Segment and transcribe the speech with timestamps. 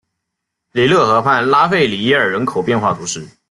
[0.71, 3.23] 里勒河畔拉费里耶尔人口变化图示